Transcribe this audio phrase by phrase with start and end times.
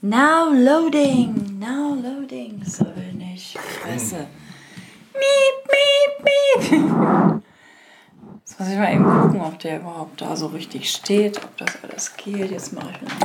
[0.00, 2.62] Now loading, now loading.
[2.64, 3.58] So will nicht.
[3.82, 4.28] Scheiße.
[5.14, 7.42] Miep, miep, miep.
[8.38, 11.82] Jetzt muss ich mal eben gucken, ob der überhaupt da so richtig steht, ob das
[11.82, 12.52] alles geht.
[12.52, 13.16] Jetzt mache ich mal.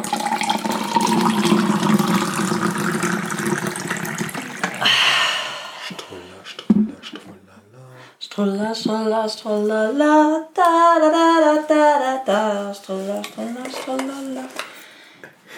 [8.34, 8.74] Strulala.
[8.74, 14.44] Strulla, strulla, strullala, da, da, da, da, da, da, da, strulla, strulla, strullala.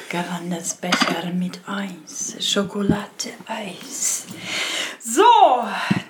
[0.09, 4.27] Gerandesbecher mit Eis, Schokolade, Eis.
[4.99, 5.23] So,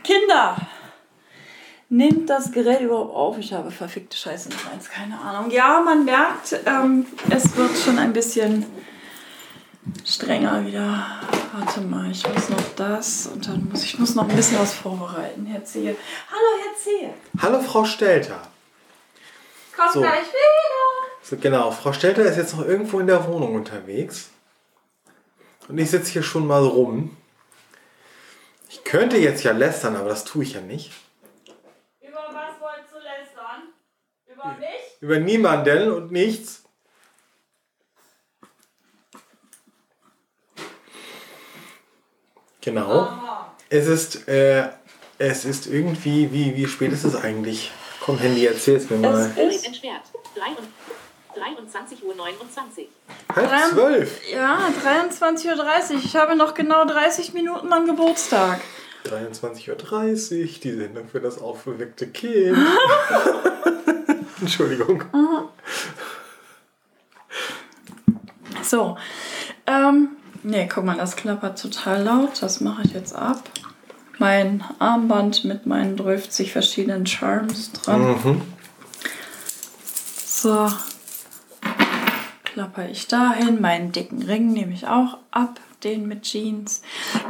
[0.04, 0.58] Kinder,
[1.90, 3.38] nimmt das Gerät überhaupt auf?
[3.38, 5.52] Ich habe verfickte Scheiße nicht eins, keine Ahnung.
[5.52, 8.66] Ja, man merkt, ähm, es wird schon ein bisschen
[10.06, 11.06] strenger wieder.
[11.54, 14.74] Warte mal, ich muss noch das und dann muss ich muss noch ein bisschen was
[14.74, 15.46] vorbereiten.
[15.46, 15.96] Herr Zehe.
[16.30, 17.14] Hallo, Herr Zehe.
[17.42, 18.42] Hallo Frau Stelter.
[19.76, 20.02] Komm So.
[20.02, 20.46] gleich wieder.
[21.24, 24.30] So, genau, Frau Stelter ist jetzt noch irgendwo in der Wohnung unterwegs.
[25.68, 27.16] Und ich sitze hier schon mal rum.
[28.70, 30.92] Ich könnte jetzt ja lästern, aber das tue ich ja nicht.
[32.02, 33.74] Über was wolltest du lästern?
[34.28, 35.02] Über mich?
[35.02, 36.65] Über niemanden und nichts.
[42.66, 43.08] Genau.
[43.70, 44.70] Es ist, äh,
[45.20, 47.72] es ist irgendwie, wie, wie spät ist es eigentlich?
[48.02, 49.32] Komm, Handy, erzähl's mir mal.
[49.38, 50.02] Es ist entschwert.
[51.36, 52.16] 23.29 Uhr.
[53.36, 54.32] Halb zwölf.
[54.32, 56.04] ja 23.30 Uhr.
[56.04, 58.62] Ich habe noch genau 30 Minuten an Geburtstag.
[59.06, 62.58] 23.30 Uhr, die Sendung für das aufgeweckte Kind.
[64.42, 65.04] Entschuldigung.
[68.64, 68.98] So.
[69.68, 72.42] Ähm, nee, guck mal, das klappert total laut.
[72.42, 73.44] Das mache ich jetzt ab.
[74.18, 78.02] Mein Armband mit meinen 30 verschiedenen Charms dran.
[78.02, 78.42] Mhm.
[80.26, 80.72] So.
[82.44, 83.60] Klapper ich dahin.
[83.60, 85.60] Meinen dicken Ring nehme ich auch ab.
[85.84, 86.82] Den mit Jeans.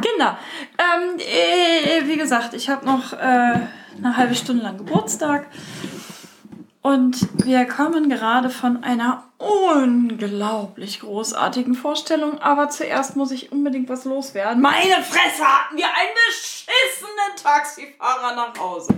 [0.01, 0.37] Kinder,
[0.77, 5.47] ähm, äh, wie gesagt, ich habe noch äh, eine halbe Stunde lang Geburtstag.
[6.85, 12.37] Und wir kommen gerade von einer unglaublich großartigen Vorstellung.
[12.43, 14.61] Aber zuerst muss ich unbedingt was loswerden.
[14.61, 18.93] Meine Fresse hatten wir einen beschissenen Taxifahrer nach Hause.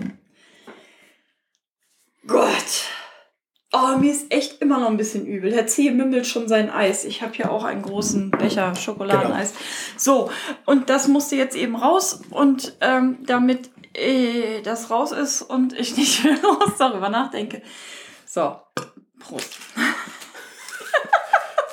[2.28, 2.90] Gott.
[3.72, 5.54] Oh, mir ist echt immer noch ein bisschen übel.
[5.54, 7.06] Herr Zehe mümmelt schon sein Eis.
[7.06, 9.54] Ich habe hier auch einen großen Becher Schokoladeneis.
[9.96, 10.30] So,
[10.66, 12.20] und das musste jetzt eben raus.
[12.32, 17.62] Und ähm, damit äh, das raus ist und ich nicht mehr los darüber nachdenke.
[18.26, 18.56] So,
[19.20, 19.50] Prost.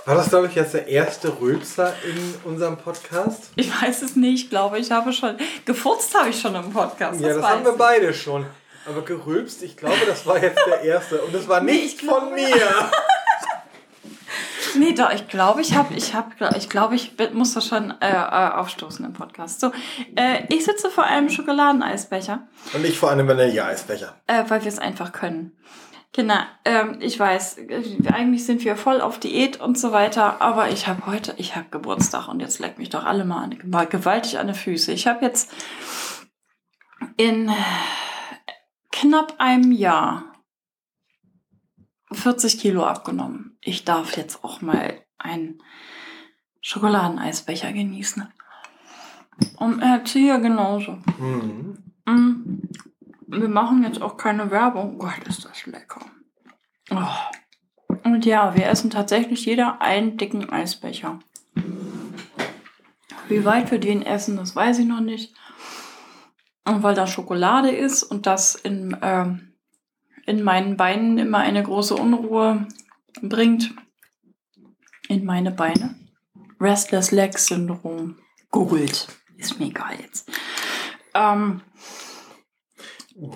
[0.07, 3.45] War das, glaube ich, jetzt der erste Rülpser in unserem Podcast?
[3.57, 4.45] Ich weiß es nicht.
[4.45, 5.39] Ich glaube, ich habe schon.
[5.65, 7.23] Gefurzt habe ich schon im Podcast.
[7.23, 8.45] Ja, das weiß haben wir beide schon.
[8.87, 11.23] Aber gerülpst, ich glaube, das war jetzt der erste.
[11.23, 12.91] Und das war Nee, nicht ich von glaube- mir.
[14.77, 18.11] Nee, doch, ich glaube, ich habe, ich habe, ich glaube, ich muss das schon äh,
[18.11, 19.61] äh, aufstoßen im Podcast.
[19.61, 19.73] So,
[20.17, 24.15] äh, ich sitze vor einem Schokoladeneisbecher, Und ich vor einem Vanilleeisbecher.
[24.27, 25.53] äh, weil wir es einfach können.
[26.13, 27.57] Kinder, ähm, ich weiß,
[28.13, 31.67] eigentlich sind wir voll auf Diät und so weiter, aber ich habe heute, ich habe
[31.71, 34.93] Geburtstag und jetzt leckt mich doch alle mal, an, mal gewaltig an die Füße.
[34.93, 35.51] Ich habe jetzt
[37.17, 37.51] in
[38.93, 40.25] knapp einem Jahr
[42.15, 43.57] 40 Kilo abgenommen.
[43.61, 45.63] Ich darf jetzt auch mal einen
[46.61, 48.27] Schokoladeneisbecher genießen.
[49.57, 50.99] Und erziehe genauso.
[51.19, 51.79] Mhm.
[52.07, 52.69] Mm.
[53.27, 54.99] Wir machen jetzt auch keine Werbung.
[54.99, 56.01] Gott, ist das lecker.
[56.91, 57.97] Oh.
[58.05, 61.19] Und ja, wir essen tatsächlich jeder einen dicken Eisbecher.
[63.29, 65.35] Wie weit wir den essen, das weiß ich noch nicht.
[66.67, 69.54] Und weil da Schokolade ist und das in, ähm,
[70.27, 72.67] in meinen Beinen immer eine große Unruhe
[73.23, 73.75] bringt.
[75.09, 75.97] In meine Beine.
[76.61, 78.17] Restless Leg Syndrom.
[78.51, 79.09] Googelt.
[79.37, 80.31] Ist mir egal jetzt.
[81.15, 81.61] Ähm,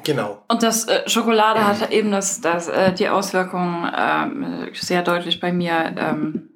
[0.02, 0.42] Genau.
[0.48, 5.52] und das äh, Schokolade hat eben das, das, äh, die Auswirkung ähm, sehr deutlich bei
[5.52, 6.50] mir, ähm,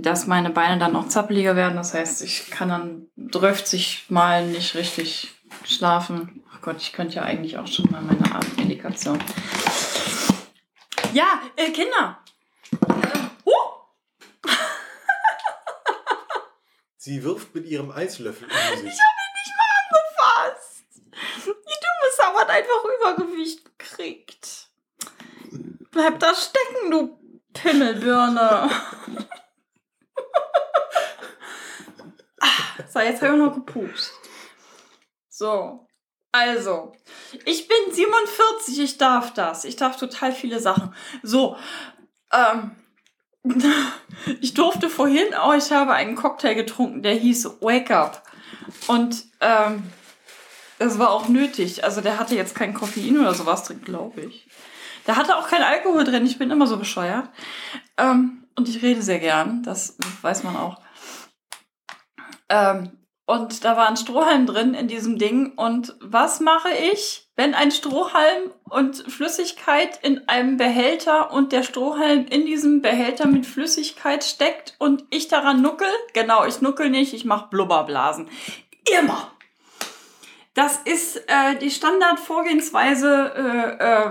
[0.00, 1.76] dass meine Beine dann auch zappeliger werden.
[1.76, 6.42] Das heißt, ich kann dann 30 Mal nicht richtig schlafen.
[6.52, 9.18] Ach Gott, ich könnte ja eigentlich auch schon mal meine Abendmedikation.
[11.12, 12.18] Ja, äh, Kinder.
[12.88, 14.48] Äh, huh,
[16.96, 18.84] Sie wirft mit ihrem Eislöffel um sich.
[18.84, 19.00] nicht
[19.58, 19.72] mal
[20.46, 20.84] angefasst.
[21.44, 22.84] Die dumme Sau hat einfach
[23.16, 24.68] Übergewicht gekriegt.
[25.90, 27.18] Bleib da stecken, du
[27.52, 28.70] Pimmelbirne.
[32.44, 34.12] Ah, so, jetzt habe ich noch gepupst.
[35.42, 35.88] So.
[36.30, 36.92] Also,
[37.44, 39.64] ich bin 47, ich darf das.
[39.64, 40.94] Ich darf total viele Sachen.
[41.24, 41.56] So,
[42.32, 42.76] ähm,
[44.40, 48.22] ich durfte vorhin, oh, ich habe einen Cocktail getrunken, der hieß Wake Up.
[48.86, 49.82] Und ähm,
[50.78, 51.82] das war auch nötig.
[51.82, 54.46] Also der hatte jetzt kein Koffein oder sowas drin, glaube ich.
[55.08, 56.24] Der hatte auch kein Alkohol drin.
[56.24, 57.28] Ich bin immer so bescheuert.
[57.98, 59.64] Ähm, und ich rede sehr gern.
[59.64, 60.80] Das weiß man auch.
[62.48, 65.52] Ähm, und da war ein Strohhalm drin in diesem Ding.
[65.56, 72.26] Und was mache ich, wenn ein Strohhalm und Flüssigkeit in einem Behälter und der Strohhalm
[72.26, 75.88] in diesem Behälter mit Flüssigkeit steckt und ich daran nuckel?
[76.14, 78.28] Genau, ich nuckel nicht, ich mache Blubberblasen.
[78.98, 79.30] Immer.
[80.54, 84.10] Das ist äh, die Standardvorgehensweise, äh, äh,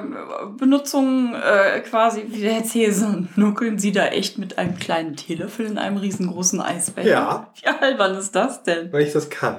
[0.57, 5.67] Benutzung äh, quasi, wie der Herr Cäsar, nuckeln Sie da echt mit einem kleinen Teelöffel
[5.67, 7.09] in einem riesengroßen Eisbecher?
[7.09, 7.53] Ja.
[7.61, 8.91] Wie albern ist das denn?
[8.91, 9.57] Weil ich das kann.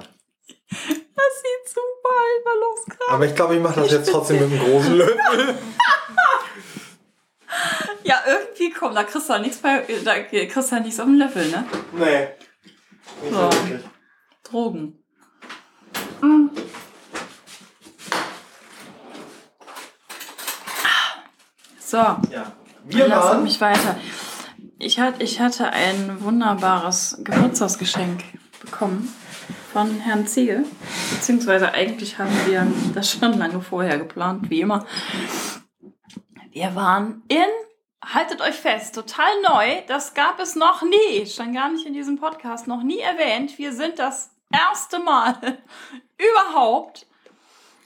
[0.68, 3.12] Das sieht super albern aus gerade.
[3.12, 5.54] Aber ich glaube, ich mache das jetzt trotzdem mit einem großen Löffel.
[8.04, 11.06] Ja, irgendwie komm, da kriegst du halt nichts bei, da kriegst du halt nichts auf
[11.06, 11.64] den Löffel, ne?
[11.92, 12.28] Nee.
[13.30, 13.50] So.
[14.42, 14.98] Drogen.
[16.20, 16.48] Mm.
[21.92, 22.50] So, Ja.
[22.84, 23.42] Wir waren.
[23.42, 23.96] mich weiter.
[24.78, 28.24] Ich, hat, ich hatte ein wunderbares Geburtstagsgeschenk
[28.62, 29.14] bekommen
[29.74, 30.64] von Herrn Ziegel.
[31.10, 34.86] Beziehungsweise eigentlich haben wir das schon lange vorher geplant, wie immer.
[36.50, 37.44] Wir waren in,
[38.02, 39.82] haltet euch fest, total neu.
[39.86, 43.58] Das gab es noch nie, schon gar nicht in diesem Podcast, noch nie erwähnt.
[43.58, 45.36] Wir sind das erste Mal
[46.16, 47.06] überhaupt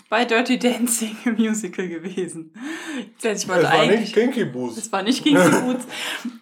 [0.09, 2.53] bei Dirty Dancing im Musical gewesen.
[3.19, 4.79] Ich wollte Es war nicht Kinky Boost.
[4.79, 5.87] es war nicht Kinky Boots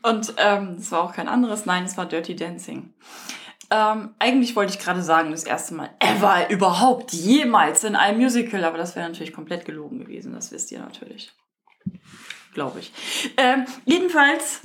[0.02, 1.66] und ähm, es war auch kein anderes.
[1.66, 2.92] Nein, es war Dirty Dancing.
[3.70, 8.62] Ähm, eigentlich wollte ich gerade sagen, das erste Mal ever überhaupt jemals in einem Musical,
[8.64, 10.34] aber das wäre natürlich komplett gelogen gewesen.
[10.34, 11.32] Das wisst ihr natürlich.
[12.52, 12.92] Glaube ich.
[13.36, 14.60] Ähm, jedenfalls,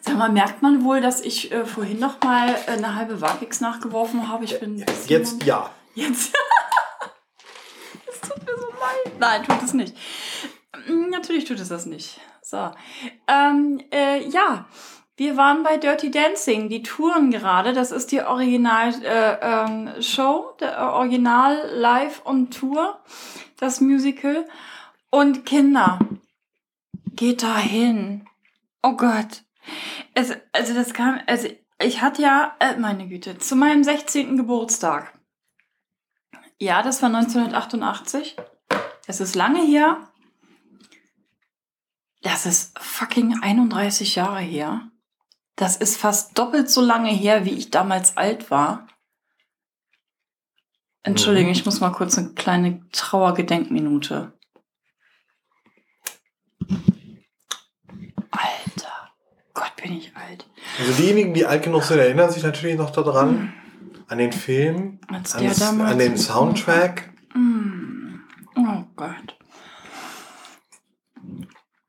[0.00, 3.60] sag mal, merkt man wohl, dass ich äh, vorhin noch mal äh, eine halbe Wagix
[3.60, 4.44] nachgeworfen habe.
[4.44, 5.70] Ich bin Jetzt ja.
[5.94, 6.34] Jetzt.
[8.80, 9.18] Leid.
[9.18, 9.96] Nein, tut es nicht.
[10.88, 12.20] Mm, Natürlich tut es das nicht.
[12.42, 12.70] So.
[13.28, 14.66] Ähm, äh, ja,
[15.16, 16.68] wir waren bei Dirty Dancing.
[16.68, 17.72] Die touren gerade.
[17.72, 22.98] Das ist die Original-Show, äh, ähm, der äh, Original Live on Tour,
[23.58, 24.46] das Musical.
[25.10, 25.98] Und Kinder,
[27.12, 28.24] geht da hin.
[28.82, 29.42] Oh Gott.
[30.14, 31.48] Es, also das kam, also
[31.82, 34.36] ich hatte ja, äh, meine Güte, zu meinem 16.
[34.36, 35.12] Geburtstag.
[36.58, 38.36] Ja, das war 1988.
[39.10, 40.08] Es ist lange her.
[42.22, 44.88] Das ist fucking 31 Jahre her.
[45.56, 48.86] Das ist fast doppelt so lange her, wie ich damals alt war.
[51.02, 51.54] Entschuldigung, Mhm.
[51.54, 54.32] ich muss mal kurz eine kleine Trauergedenkminute.
[58.30, 59.10] Alter,
[59.54, 60.46] Gott, bin ich alt.
[60.78, 63.52] Also diejenigen, die alt genug sind, erinnern sich natürlich noch daran.
[64.06, 67.12] An den Film, an, das, an den so- Soundtrack.
[67.34, 67.89] Mm.
[68.56, 69.36] Oh Gott.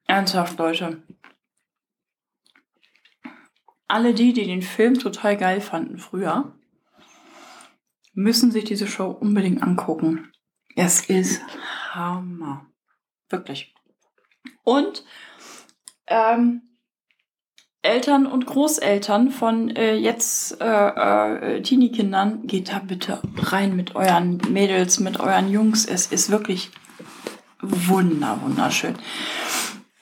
[0.08, 1.04] Ernsthaft, Leute.
[3.88, 6.54] Alle die, die den Film total geil fanden früher,
[8.14, 10.32] müssen sich diese Show unbedingt angucken.
[10.76, 11.42] Es ist
[11.94, 12.66] Hammer.
[13.30, 13.74] Wirklich.
[14.64, 15.04] Und
[16.08, 16.71] ähm,
[17.84, 24.40] Eltern und Großeltern von äh, jetzt äh, äh, Teenie-Kindern, geht da bitte rein mit euren
[24.50, 25.86] Mädels, mit euren Jungs.
[25.86, 26.70] Es ist wirklich
[27.62, 28.96] wunder, wunderschön.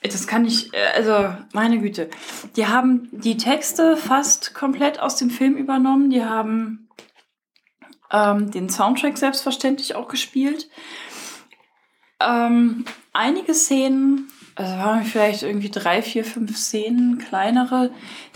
[0.02, 2.10] Das kann ich, äh, also meine Güte.
[2.56, 6.10] Die haben die Texte fast komplett aus dem Film übernommen.
[6.10, 6.88] Die haben
[8.10, 10.68] ähm, den Soundtrack selbstverständlich auch gespielt.
[12.20, 17.90] Ähm, einige Szenen, also waren vielleicht irgendwie drei, vier, fünf Szenen, kleinere,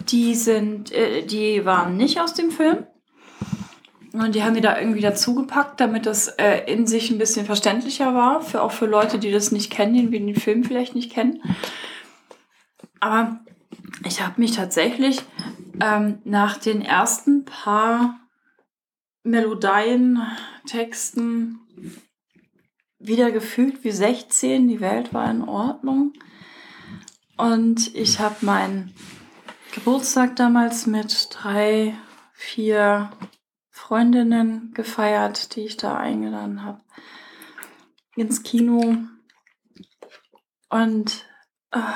[0.09, 2.87] die sind, äh, die waren nicht aus dem Film.
[4.13, 8.15] Und die haben die da irgendwie dazugepackt, damit das äh, in sich ein bisschen verständlicher
[8.15, 11.43] war, für, auch für Leute, die das nicht kennen, die den Film vielleicht nicht kennen.
[13.01, 13.41] Aber
[14.07, 15.21] ich habe mich tatsächlich
[15.83, 18.21] ähm, nach den ersten paar
[19.25, 20.23] Melodien,
[20.67, 21.59] Texten
[23.07, 24.69] wieder gefühlt wie 16.
[24.69, 26.13] Die Welt war in Ordnung.
[27.37, 28.95] Und ich habe meinen
[29.73, 31.95] Geburtstag damals mit drei,
[32.33, 33.11] vier
[33.71, 36.81] Freundinnen gefeiert, die ich da eingeladen habe.
[38.17, 38.97] Ins Kino.
[40.71, 41.27] Und
[41.73, 41.95] ah,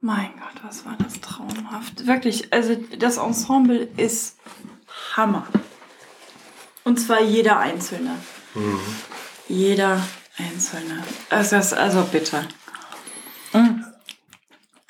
[0.00, 2.06] mein Gott, was war das traumhaft.
[2.06, 4.38] Wirklich, also das Ensemble ist
[5.14, 5.46] Hammer.
[6.84, 8.16] Und zwar jeder Einzelne.
[9.48, 10.00] Jeder
[10.38, 11.02] Einzelne.
[11.30, 12.42] Es ist also bitte.
[13.52, 13.84] Mm.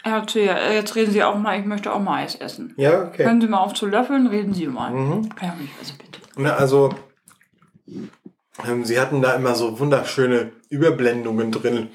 [0.05, 2.75] Ja, Tja, jetzt reden Sie auch mal, ich möchte auch mal Eis essen.
[2.77, 3.25] Ja, okay.
[3.25, 4.93] Hören Sie mal auf zu löffeln, reden Sie mal.
[4.93, 5.29] Mhm.
[5.43, 6.21] Ja, also bitte.
[6.37, 6.95] Na, also,
[8.65, 11.91] ähm, sie hatten da immer so wunderschöne Überblendungen drin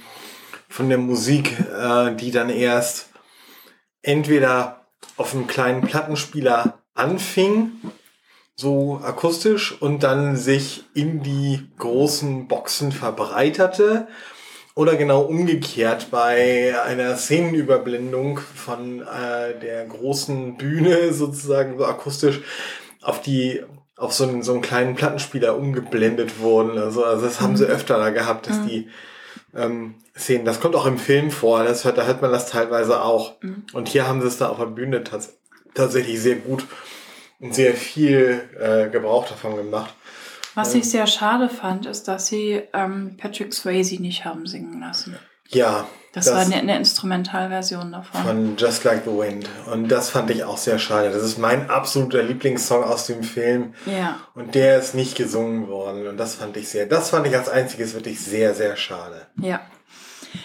[0.67, 3.09] von der Musik, äh, die dann erst
[4.01, 4.87] entweder
[5.17, 7.71] auf einem kleinen Plattenspieler anfing,
[8.61, 14.07] so akustisch, und dann sich in die großen Boxen verbreiterte.
[14.73, 22.41] Oder genau umgekehrt bei einer Szenenüberblendung von äh, der großen Bühne sozusagen so akustisch
[23.01, 23.61] auf die
[23.97, 26.77] auf so einen, so einen kleinen Plattenspieler umgeblendet wurden.
[26.79, 28.89] Also, also das haben sie öfter da gehabt, dass die
[29.55, 33.03] ähm, Szenen, das kommt auch im Film vor, das hört, da hört man das teilweise
[33.03, 33.35] auch.
[33.73, 35.37] Und hier haben sie es da auf der Bühne tats
[35.73, 36.65] tatsächlich sehr gut
[37.49, 39.93] sehr viel äh, Gebrauch davon gemacht.
[40.53, 45.17] Was ich sehr schade fand, ist, dass sie ähm, Patrick Swayze nicht haben singen lassen.
[45.47, 48.21] Ja, Das, war eine, eine Instrumentalversion davon.
[48.21, 49.47] von Just Like the Wind.
[49.71, 51.09] Und das fand ich auch sehr schade.
[51.09, 53.73] Das ist mein absoluter Lieblingssong aus dem Film.
[53.85, 54.19] Ja.
[54.35, 56.07] Und der ist nicht gesungen worden.
[56.07, 59.27] Und das fand ich sehr, das fand ich als einziges wirklich sehr, sehr schade.
[59.41, 59.61] Ja.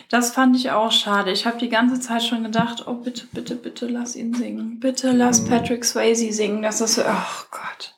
[0.09, 1.31] Das fand ich auch schade.
[1.31, 4.79] Ich habe die ganze Zeit schon gedacht, oh bitte, bitte, bitte lass ihn singen.
[4.81, 5.49] Bitte lass Mhm.
[5.49, 6.63] Patrick Swayze singen.
[6.63, 7.95] Das ist so, oh Gott.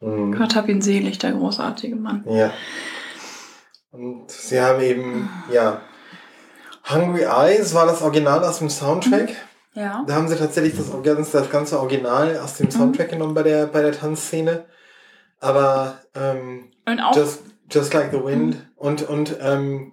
[0.00, 0.36] Mhm.
[0.36, 2.24] Gott hab ihn selig, der großartige Mann.
[2.28, 2.52] Ja.
[3.92, 5.80] Und sie haben eben, ja,
[6.88, 9.30] Hungry Eyes war das Original aus dem Soundtrack.
[9.74, 10.04] Ja.
[10.06, 13.82] Da haben sie tatsächlich das, das ganze Original aus dem Soundtrack genommen bei der, bei
[13.82, 14.64] der Tanzszene.
[15.40, 19.92] Aber ähm, Und auch, Just, Just Like the Wind und, und ähm,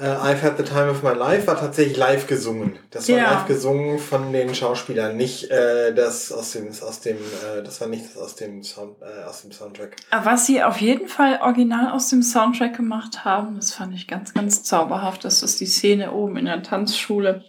[0.00, 2.78] äh, I've Had the Time of My Life war tatsächlich live gesungen.
[2.90, 3.32] Das war Ja.
[3.32, 7.88] live gesungen von den Schauspielern, nicht äh, das aus dem, aus dem äh, das war
[7.88, 9.96] nicht das aus dem Sound, äh, aus dem Soundtrack.
[10.24, 14.32] was sie auf jeden Fall original aus dem Soundtrack gemacht haben, das fand ich ganz,
[14.34, 15.24] ganz zauberhaft.
[15.24, 17.44] Das ist die Szene oben in der Tanzschule.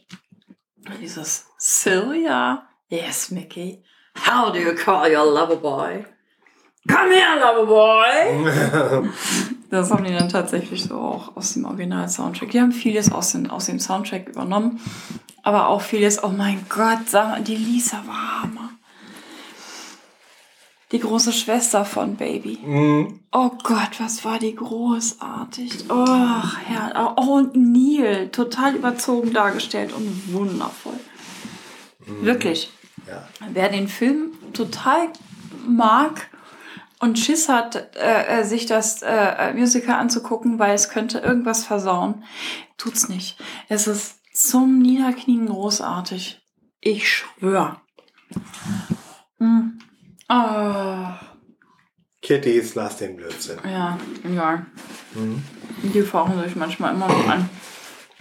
[1.00, 2.68] Dieses Sylvia.
[2.90, 3.84] Yes, Mickey.
[4.28, 6.06] How do you call your lover boy?
[6.88, 9.10] Come here, lover boy!
[9.72, 12.52] Das haben die dann tatsächlich so auch aus dem Original-Soundtrack.
[12.52, 14.82] Die haben vieles aus, den, aus dem Soundtrack übernommen.
[15.44, 18.70] Aber auch vieles, oh mein Gott, sag mal, die Lisa war Hammer.
[20.92, 22.60] Die große Schwester von Baby.
[22.62, 23.22] Mhm.
[23.32, 25.86] Oh Gott, was war die großartig.
[25.90, 27.16] Oh, Herr.
[27.16, 28.28] Oh, und Neil.
[28.28, 31.00] Total überzogen dargestellt und wundervoll.
[32.22, 32.70] Wirklich.
[33.08, 33.26] ja.
[33.54, 35.08] Wer den Film total
[35.66, 36.30] mag
[37.02, 42.24] und Schiss hat, äh, äh, sich das äh, Musical anzugucken, weil es könnte irgendwas versauen,
[42.78, 43.38] tut's nicht.
[43.70, 46.42] Es ist zum Niederknien großartig.
[46.80, 47.82] Ich schwör.
[49.40, 49.80] Hm.
[50.28, 51.20] Ah,
[52.22, 53.58] Kittys, lass den Blödsinn.
[53.66, 54.68] ja, egal.
[55.82, 57.50] Die fauchen sich manchmal immer noch an.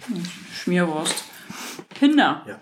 [0.07, 0.23] Hm,
[0.53, 1.23] Schmierwurst.
[1.93, 2.43] Kinder.
[2.47, 2.59] Ja.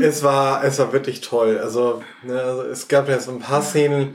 [0.00, 1.58] Es war, es war wirklich toll.
[1.58, 4.14] Also, ne, also es gab ja so ein paar Szenen,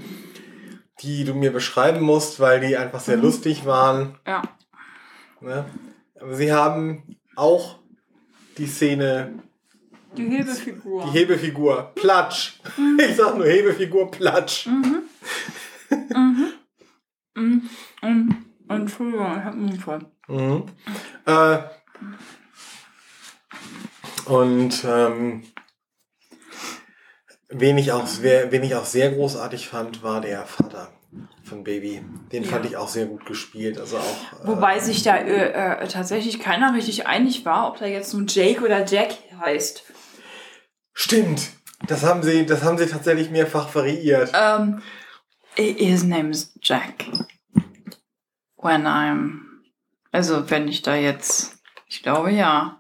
[1.04, 4.16] die du mir beschreiben musst, weil die einfach sehr lustig waren.
[4.26, 4.42] Ja.
[5.42, 5.66] Ne?
[6.20, 7.80] Aber sie haben auch
[8.58, 9.34] die Szene,
[10.16, 11.04] Die Hebefigur.
[11.06, 12.60] die Hebefigur, Platsch.
[12.98, 14.68] Ich sag nur Hebefigur, Platsch.
[17.36, 17.70] Und,
[18.70, 20.06] Entschuldigung, ich hab einen Unfall.
[20.28, 20.64] Mhm.
[21.26, 21.58] Äh,
[24.26, 25.44] und ähm,
[27.60, 30.90] wen, ich auch, sehr- wen ich auch sehr großartig fand, war der Vater
[31.44, 32.04] von Baby.
[32.32, 32.72] Den fand Ja.
[32.72, 33.78] ich auch sehr gut gespielt.
[33.80, 34.46] Also auch.
[34.46, 38.64] Wobei sich da äh, äh, tatsächlich keiner richtig einig war, ob da jetzt nun Jake
[38.64, 39.84] oder Jack heißt.
[40.94, 41.42] Stimmt.
[41.88, 44.32] Das haben sie, das haben sie tatsächlich mehrfach variiert.
[44.34, 44.82] Ähm,
[45.56, 47.06] his name is Jack.
[48.58, 49.42] When I'm.
[50.12, 51.58] Also, wenn ich da jetzt.
[51.88, 52.80] Ich glaube ja.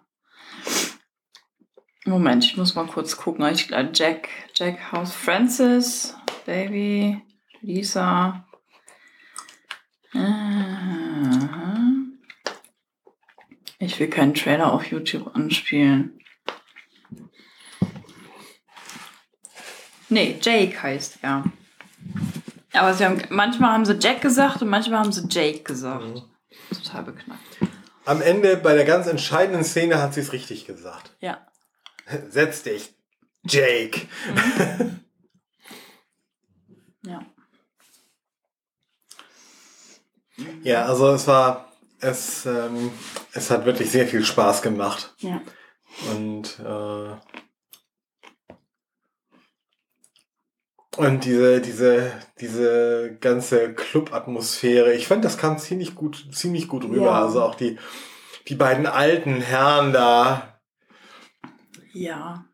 [2.05, 3.45] Moment, ich muss mal kurz gucken.
[3.47, 7.21] Ich glaube, Jack, Jack House Francis, Baby,
[7.61, 8.45] Lisa.
[10.11, 12.19] Mhm.
[13.79, 16.19] Ich will keinen Trailer auf YouTube anspielen.
[20.09, 21.45] Nee, Jake heißt er.
[22.73, 26.23] Aber sie haben, manchmal haben sie Jack gesagt und manchmal haben sie Jake gesagt.
[26.69, 27.57] Total beknackt.
[28.05, 31.15] Am Ende bei der ganz entscheidenden Szene hat sie es richtig gesagt.
[31.21, 31.47] Ja.
[32.29, 32.93] Setz dich,
[33.45, 34.07] Jake.
[37.05, 37.25] Ja.
[40.63, 42.91] Ja, also es war, es, ähm,
[43.33, 45.13] es hat wirklich sehr viel Spaß gemacht.
[45.19, 45.41] Ja.
[46.11, 47.15] Und, äh,
[50.97, 57.05] und diese, diese, diese ganze Club-Atmosphäre, ich fand, das kam ziemlich gut, ziemlich gut rüber.
[57.05, 57.23] Ja.
[57.23, 57.77] Also auch die,
[58.47, 60.52] die beiden alten Herren da,
[61.93, 62.45] Ja.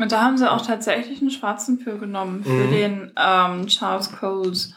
[0.00, 2.70] Und da haben sie auch tatsächlich einen schwarzen für genommen, für Mhm.
[2.70, 4.74] den ähm, Charles Coles,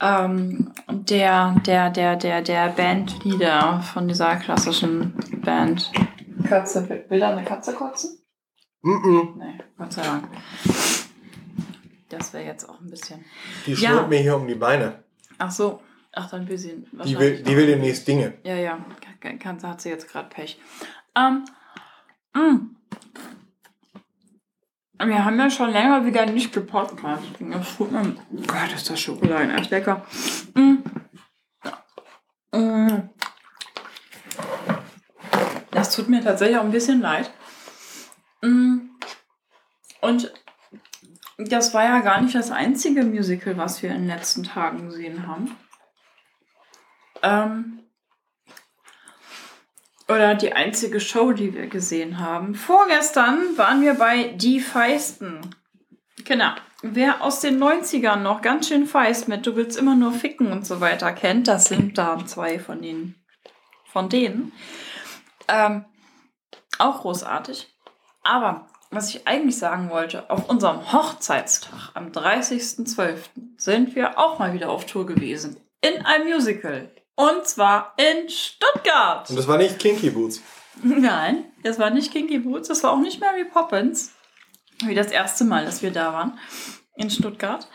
[0.00, 5.92] ähm, der, der, der, der, der Bandleader von dieser klassischen Band.
[6.48, 8.18] Katze, will da eine Katze kotzen?
[8.82, 9.36] Mm-mm.
[9.38, 10.28] Nee, Gott sei Dank.
[12.08, 13.24] Das wäre jetzt auch ein bisschen.
[13.66, 13.90] Die Ja.
[13.90, 15.04] schnurrt mir hier um die Beine.
[15.38, 15.80] Ach so.
[16.12, 18.34] Ach, dann will sie Die will, die will demnächst Dinge.
[18.44, 18.78] Ja, ja.
[19.40, 20.60] Kann, hat sie jetzt gerade Pech.
[21.16, 21.44] Ähm,
[22.34, 22.70] mm.
[25.06, 27.36] Wir haben ja schon länger wieder nicht gepodcastet.
[27.40, 28.16] Das tut mir.
[28.46, 30.06] Gott, ist das Schokolade echt lecker.
[30.54, 30.76] Mm.
[32.56, 33.10] Mm.
[35.70, 37.30] Das tut mir tatsächlich auch ein bisschen leid.
[40.00, 40.32] Und
[41.38, 45.26] das war ja gar nicht das einzige Musical, was wir in den letzten Tagen gesehen
[45.26, 45.56] haben.
[47.22, 47.83] Ähm,
[50.08, 52.54] oder die einzige Show, die wir gesehen haben.
[52.54, 55.40] Vorgestern waren wir bei Die Feisten.
[56.24, 56.52] Genau.
[56.82, 60.66] Wer aus den 90ern noch ganz schön feist mit Du willst immer nur ficken und
[60.66, 63.14] so weiter kennt, das sind da zwei von denen.
[63.86, 64.52] Von denen.
[65.48, 65.86] Ähm,
[66.78, 67.74] auch großartig.
[68.22, 73.16] Aber was ich eigentlich sagen wollte, auf unserem Hochzeitstag am 30.12.
[73.56, 75.56] sind wir auch mal wieder auf Tour gewesen.
[75.80, 76.90] In einem Musical.
[77.16, 79.28] Und zwar in Stuttgart.
[79.30, 80.42] Und das war nicht Kinky Boots.
[80.82, 84.12] Nein, das war nicht Kinky Boots, das war auch nicht Mary Poppins.
[84.84, 86.38] Wie das erste Mal, dass wir da waren.
[86.96, 87.68] In Stuttgart.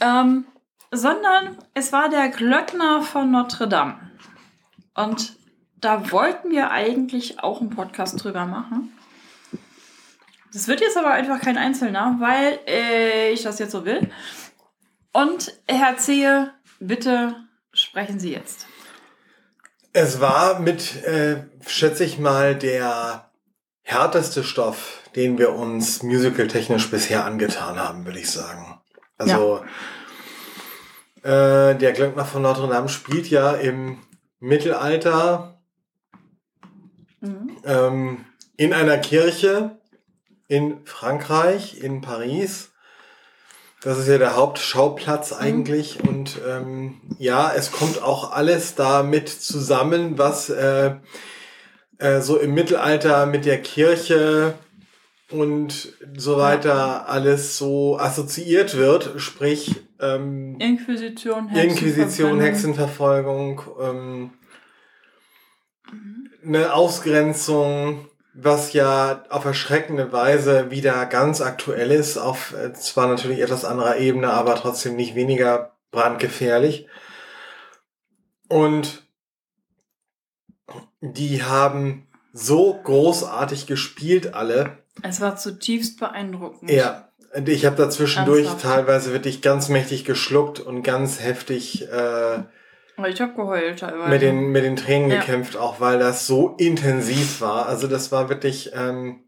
[0.00, 0.46] Ähm,
[0.90, 4.10] sondern es war der Glöckner von Notre Dame.
[4.94, 5.36] Und
[5.76, 8.96] da wollten wir eigentlich auch einen Podcast drüber machen.
[10.52, 14.08] Das wird jetzt aber einfach kein Einzelner, weil äh, ich das jetzt so will.
[15.12, 17.34] Und Herr Zehe, bitte
[17.72, 18.66] sprechen Sie jetzt.
[19.94, 23.30] Es war mit, äh, schätze ich mal, der
[23.82, 28.80] härteste Stoff, den wir uns musical-technisch bisher angetan haben, würde ich sagen.
[29.16, 29.64] Also,
[31.22, 33.98] äh, der Glöckner von Notre Dame spielt ja im
[34.40, 35.54] Mittelalter
[37.24, 37.56] Mhm.
[37.64, 38.24] ähm,
[38.56, 39.78] in einer Kirche
[40.46, 42.72] in Frankreich, in Paris.
[43.84, 46.02] Das ist ja der Hauptschauplatz eigentlich.
[46.02, 50.94] Und ähm, ja, es kommt auch alles damit zusammen, was äh,
[51.98, 54.54] äh, so im Mittelalter mit der Kirche
[55.30, 59.20] und so weiter alles so assoziiert wird.
[59.20, 63.60] Sprich, ähm, Inquisition, Inquisition, Hexenverbrennung.
[63.60, 64.30] Hexenverfolgung, ähm,
[66.42, 73.40] eine Ausgrenzung, was ja auf erschreckende Weise wieder ganz aktuell ist, auf äh, zwar natürlich
[73.40, 76.88] etwas anderer Ebene, aber trotzdem nicht weniger brandgefährlich.
[78.48, 79.04] Und
[81.00, 84.78] die haben so großartig gespielt alle.
[85.02, 86.70] Es war zutiefst beeindruckend.
[86.70, 88.74] Ja, und ich habe da zwischendurch Ernsthaft?
[88.74, 92.42] teilweise wirklich ganz mächtig geschluckt und ganz heftig äh,
[93.08, 94.08] Ich habe geheult teilweise.
[94.10, 95.18] mit den, mit den Tränen Ja.
[95.20, 97.66] gekämpft, auch weil das so intensiv war.
[97.66, 99.24] Also das war wirklich, ähm,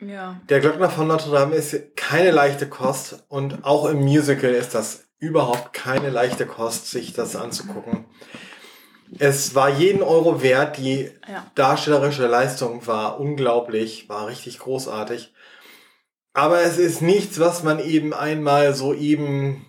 [0.00, 0.40] ja.
[0.48, 5.04] der Glöckner von Notre Dame ist keine leichte Kost und auch im Musical ist das
[5.18, 8.04] überhaupt keine leichte Kost, sich das anzugucken.
[9.18, 11.50] Es war jeden Euro wert, die Ja.
[11.56, 15.34] darstellerische Leistung war unglaublich, war richtig großartig.
[16.32, 19.66] Aber es ist nichts, was man eben einmal so eben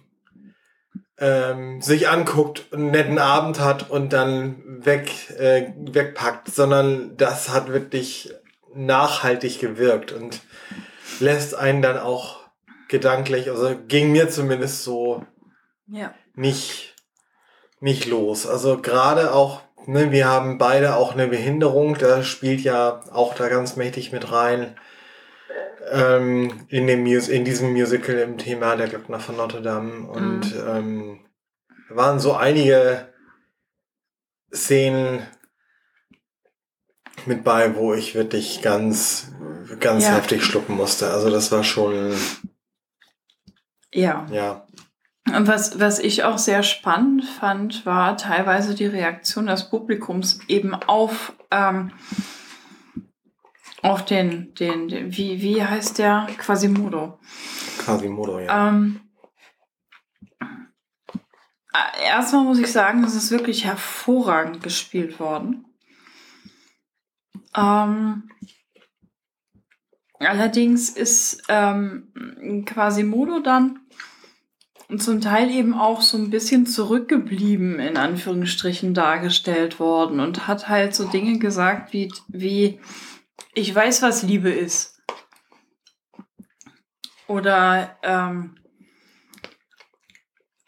[1.22, 7.72] ähm, sich anguckt, einen netten Abend hat und dann weg, äh, wegpackt, sondern das hat
[7.72, 8.34] wirklich
[8.74, 10.42] nachhaltig gewirkt und
[11.20, 12.40] lässt einen dann auch
[12.88, 15.24] gedanklich, also ging mir zumindest so
[15.88, 16.14] Ja.
[16.34, 16.96] nicht,
[17.80, 18.48] nicht los.
[18.48, 23.48] Also gerade auch, ne, wir haben beide auch eine Behinderung, da spielt ja auch da
[23.48, 24.76] ganz mächtig mit rein.
[25.90, 30.08] Ähm, in, dem Mus in diesem Musical im Thema der Glöckner von Notre Dame.
[30.08, 31.26] Und ähm,
[31.90, 33.08] da waren so einige
[34.54, 35.26] Szenen
[37.26, 39.32] mit bei, wo ich wirklich ganz,
[39.80, 40.16] ganz Ja.
[40.16, 41.12] heftig schlucken musste.
[41.12, 42.14] Also das war schon,
[43.94, 44.26] Ja.
[44.32, 44.66] ja.
[45.36, 50.74] Und was, was ich auch sehr spannend fand, war teilweise die Reaktion des Publikums eben
[50.74, 51.92] auf, ähm,
[53.82, 56.28] auf den, den, den wie, wie heißt der?
[56.38, 57.20] Quasimodo.
[57.80, 58.70] Quasimodo, ja.
[58.70, 59.02] Ähm,
[61.74, 65.66] äh, erstmal muss ich sagen, es ist wirklich hervorragend gespielt worden.
[67.56, 68.30] Ähm,
[70.20, 73.80] allerdings ist ähm, Quasimodo dann
[74.98, 80.94] zum Teil eben auch so ein bisschen zurückgeblieben, in Anführungsstrichen, dargestellt worden und hat halt
[80.94, 82.80] so Dinge gesagt wie, wie
[83.54, 85.02] ich weiß, was Liebe ist.
[87.28, 88.56] Oder ähm,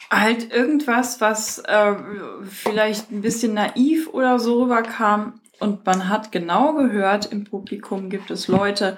[0.10, 1.96] halt irgendwas, was äh,
[2.44, 5.42] vielleicht ein bisschen naiv oder so rüberkam.
[5.60, 8.98] Und man hat genau gehört, im Publikum gibt es Leute,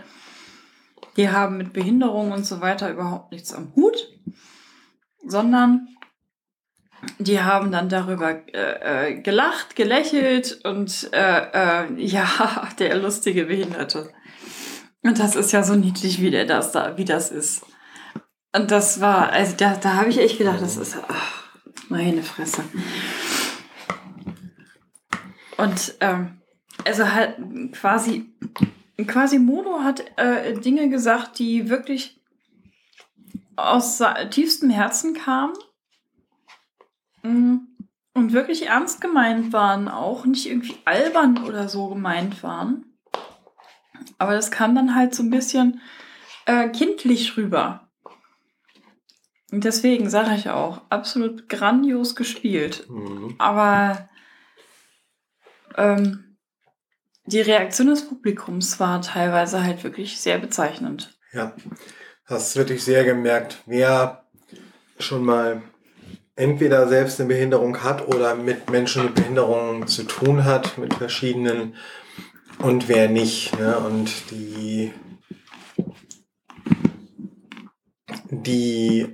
[1.17, 4.07] die haben mit Behinderung und so weiter überhaupt nichts am Hut,
[5.25, 5.87] sondern
[7.19, 12.27] die haben dann darüber äh, äh, gelacht, gelächelt und äh, äh, ja,
[12.79, 14.11] der lustige Behinderte.
[15.01, 17.65] Und das ist ja so niedlich, wie der das da, wie das ist.
[18.55, 21.49] Und das war, also da, da habe ich echt gedacht, das ist, ach,
[21.89, 22.63] meine Fresse.
[25.57, 26.41] Und ähm,
[26.85, 27.35] also halt
[27.73, 28.33] quasi,
[29.07, 32.19] quasi Mono hat äh, Dinge gesagt, die wirklich
[33.55, 35.53] aus tiefstem Herzen kamen
[37.25, 42.85] und wirklich ernst gemeint waren, auch nicht irgendwie albern oder so gemeint waren.
[44.17, 45.81] Aber das kam dann halt so ein bisschen
[46.45, 47.89] äh, kindlich rüber.
[49.51, 52.89] Und deswegen sage ich auch, absolut grandios gespielt.
[52.89, 53.35] Mhm.
[53.37, 54.09] Aber
[55.77, 56.37] ähm,
[57.25, 61.17] die Reaktion des Publikums war teilweise halt wirklich sehr bezeichnend.
[61.31, 61.53] Ja,
[62.25, 64.25] hast wirklich sehr gemerkt, wer
[64.99, 65.61] schon mal
[66.35, 71.75] entweder selbst eine Behinderung hat oder mit Menschen mit Behinderungen zu tun hat, mit verschiedenen,
[72.59, 73.57] und wer nicht.
[73.59, 73.77] Ne?
[73.77, 74.93] Und die,
[78.29, 79.13] die,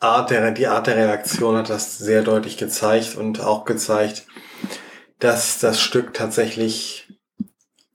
[0.00, 4.26] Art der, die Art der Reaktion hat das sehr deutlich gezeigt und auch gezeigt,
[5.18, 7.12] dass das Stück tatsächlich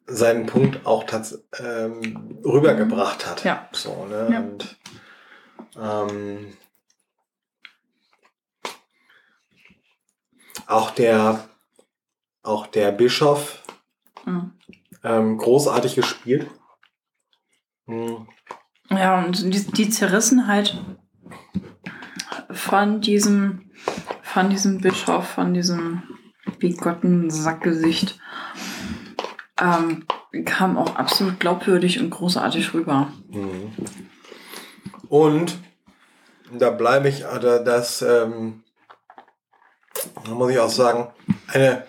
[0.05, 1.05] seinen Punkt auch
[1.59, 3.45] ähm, rübergebracht hat.
[3.45, 3.69] Ja.
[3.71, 4.27] So, ne?
[4.31, 4.39] Ja.
[4.39, 4.77] Und
[5.81, 6.57] ähm,
[10.67, 11.47] auch der
[12.43, 13.63] auch der Bischof
[14.25, 14.51] Mhm.
[15.03, 16.49] ähm, großartig gespielt.
[17.87, 18.27] Hm,
[18.89, 20.77] Ja, und die, die Zerrissenheit
[22.51, 23.71] von diesem,
[24.21, 26.03] von diesem Bischof, von diesem
[26.59, 28.19] bigotten Sackgesicht,
[29.59, 30.05] ähm,
[30.45, 33.11] kam auch absolut glaubwürdig und großartig rüber.
[33.29, 33.71] Mhm.
[35.09, 35.57] Und
[36.51, 38.62] da bleibe ich, oder das, ähm,
[40.25, 41.13] da muss ich auch sagen,
[41.47, 41.85] eine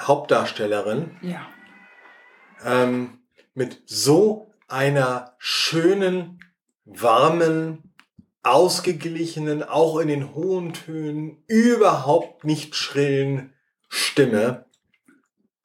[0.00, 1.46] Hauptdarstellerin Ja.
[2.64, 3.18] ähm,
[3.54, 6.40] mit so einer schönen,
[6.84, 7.94] warmen,
[8.42, 13.52] ausgeglichenen, auch in den hohen Tönen, überhaupt nicht schrillen
[13.88, 14.64] Stimme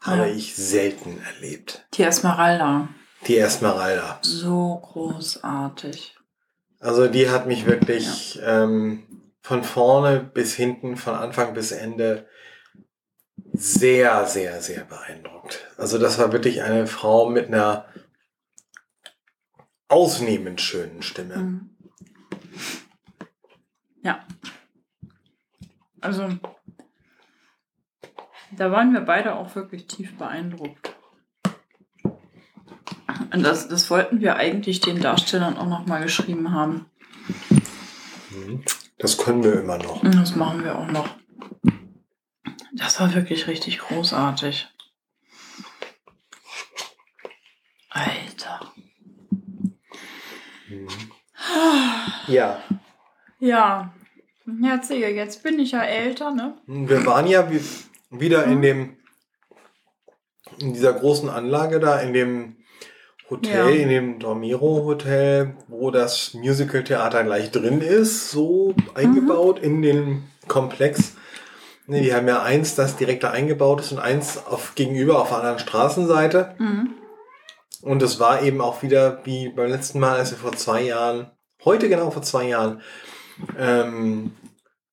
[0.01, 0.33] habe Ja.
[0.35, 1.85] ich selten erlebt.
[1.93, 2.89] Die Esmeralda.
[3.27, 4.19] Die Esmeralda.
[4.21, 6.17] So großartig.
[6.79, 9.03] Also die hat mich wirklich ähm,
[9.43, 12.27] von vorne bis hinten, von Anfang bis Ende
[13.51, 15.67] sehr, sehr, sehr beeindruckt.
[15.77, 17.85] Also das war wirklich eine Frau mit einer
[19.89, 21.37] ausnehmend schönen Stimme.
[21.37, 21.69] Mhm.
[24.01, 24.25] Ja.
[25.99, 26.29] Also,
[28.51, 30.95] da waren wir beide auch wirklich tief beeindruckt.
[33.31, 36.85] Und das, das wollten wir eigentlich den Darstellern auch nochmal geschrieben haben.
[38.31, 38.63] Mhm.
[39.03, 40.01] Das können wir immer noch.
[40.01, 41.09] Und das machen wir auch noch.
[42.71, 44.69] Das war wirklich richtig großartig.
[47.89, 48.71] Alter.
[50.69, 50.87] Mhm.
[52.27, 52.63] Ja,
[53.39, 53.93] Ja.
[54.61, 56.57] Herzige, jetzt bin ich ja älter, ne?
[56.65, 57.61] wir waren ja wie-
[58.09, 58.97] wieder in dem
[60.59, 62.57] in dieser großen Anlage da, in dem
[63.33, 63.81] Hotel, Ja.
[63.83, 70.23] in dem Dormiro Hotel, wo das Musical Theater gleich drin ist, so eingebaut in den
[70.47, 71.15] Komplex.
[71.87, 75.29] Ne, die haben ja eins, das direkt da eingebaut ist und eins auf, gegenüber auf
[75.29, 76.55] der anderen Straßenseite.
[76.57, 76.91] Mhm.
[77.81, 81.31] Und es war eben auch wieder wie beim letzten Mal, als wir vor zwei Jahren,
[81.65, 82.81] heute genau vor zwei Jahren,
[83.59, 84.31] ähm,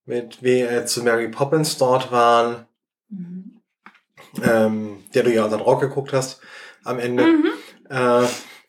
[0.05, 2.65] mit wir zu Mary Poppins dort waren,
[3.09, 3.61] Mhm.
[4.43, 6.41] ähm, der du ja unseren Rock geguckt hast
[6.83, 7.23] am Ende.
[7.25, 7.45] Mhm.
[7.91, 8.25] Äh,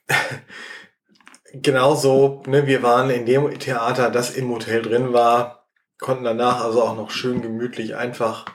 [1.55, 5.67] genauso, ne, wir waren in dem Theater, das im Hotel drin war,
[5.99, 8.47] konnten danach also auch noch schön gemütlich einfach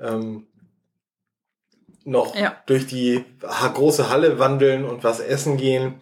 [0.00, 0.46] ähm,
[2.04, 2.56] noch Ja.
[2.66, 6.00] durch die große Halle wandeln und was essen gehen.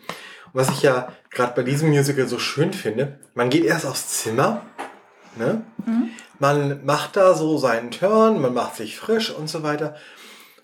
[0.53, 4.23] Und was ich ja gerade bei diesem Musical so schön finde, man geht erst aufs
[4.23, 4.63] Zimmer,
[5.37, 5.63] ne?
[5.85, 6.11] Mhm.
[6.39, 9.97] man macht da so seinen Turn, man macht sich frisch und so weiter.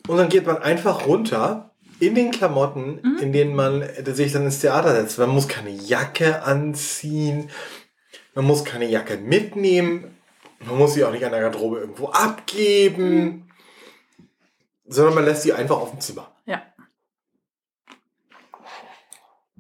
[0.09, 1.72] Und dann geht man einfach runter
[2.03, 3.19] in den Klamotten, Mhm.
[3.21, 5.19] in denen man sich dann ins Theater setzt.
[5.19, 7.49] Man muss keine Jacke anziehen,
[8.35, 10.19] man muss keine Jacke mitnehmen,
[10.65, 13.49] man muss sie auch nicht an der Garderobe irgendwo abgeben,
[14.85, 16.33] sondern man lässt sie einfach auf dem Zimmer.
[16.45, 16.63] Ja.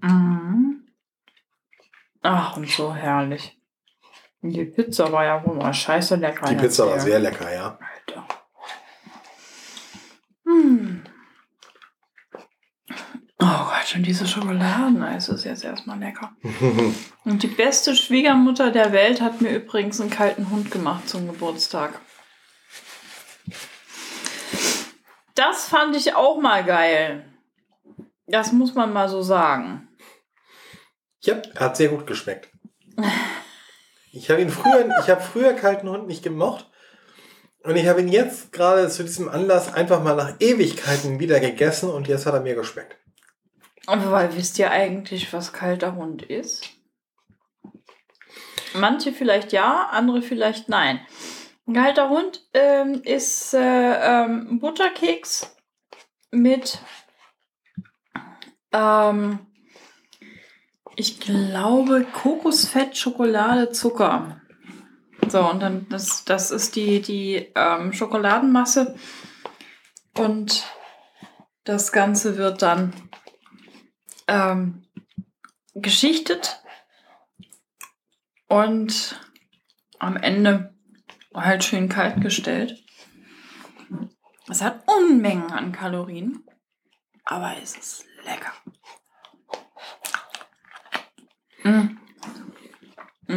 [0.02, 0.88] Mhm.
[2.22, 3.56] Ach, und so herrlich.
[4.42, 6.46] Die Pizza war ja wohl mal scheiße lecker.
[6.48, 7.78] Die Pizza war sehr lecker, ja.
[8.08, 8.26] Alter.
[10.44, 11.04] Hm.
[13.54, 16.32] Oh Gott, und diese Schokoladeneis ist jetzt erstmal lecker.
[17.24, 22.00] Und die beste Schwiegermutter der Welt hat mir übrigens einen kalten Hund gemacht zum Geburtstag.
[25.34, 27.26] Das fand ich auch mal geil.
[28.26, 29.88] Das muss man mal so sagen.
[31.20, 32.50] Ja, hat sehr gut geschmeckt.
[34.12, 36.70] Ich habe ihn früher, ich habe früher kalten Hund nicht gemocht.
[37.64, 41.90] Und ich habe ihn jetzt gerade zu diesem Anlass einfach mal nach Ewigkeiten wieder gegessen
[41.90, 43.01] und jetzt hat er mir geschmeckt.
[43.86, 46.70] Aber wisst ihr eigentlich, was kalter Hund ist?
[48.74, 51.00] Manche vielleicht ja, andere vielleicht nein.
[51.66, 53.60] Ein kalter Hund ähm, ist äh,
[54.24, 55.54] ähm, Butterkeks
[56.30, 56.78] mit,
[58.72, 59.40] ähm,
[60.96, 64.40] ich glaube, Kokosfett, Schokolade, Zucker.
[65.28, 68.96] So, und dann, das, das ist die, die ähm, Schokoladenmasse.
[70.16, 70.64] Und
[71.64, 72.92] das Ganze wird dann
[74.32, 74.82] ähm,
[75.74, 76.62] geschichtet
[78.48, 79.20] und
[79.98, 80.74] am Ende
[81.34, 82.82] halt schön kalt gestellt.
[84.48, 86.44] Es hat Unmengen an Kalorien,
[87.24, 88.52] aber es ist lecker.
[91.64, 91.98] Mm.